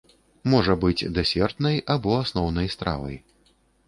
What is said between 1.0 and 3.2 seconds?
дэсертнай або асноўнай стравай.